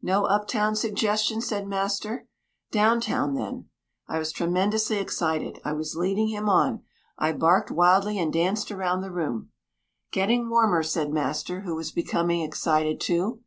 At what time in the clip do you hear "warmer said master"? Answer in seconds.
10.48-11.60